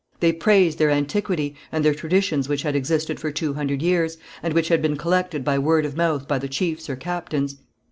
They 0.19 0.33
praised 0.33 0.79
their 0.79 0.89
antiquity 0.89 1.53
and 1.71 1.85
their 1.85 1.93
traditions 1.93 2.49
which 2.49 2.63
had 2.63 2.75
existed 2.75 3.19
for 3.19 3.31
two 3.31 3.53
hundred 3.53 3.83
years, 3.83 4.17
and 4.41 4.51
which 4.51 4.69
had 4.69 4.81
been 4.81 4.97
collected 4.97 5.43
by 5.43 5.59
word 5.59 5.85
of 5.85 5.95
mouth 5.95 6.27
by 6.27 6.39
the 6.39 6.49
chiefs 6.49 6.89
or 6.89 6.95
captains. 6.95 7.57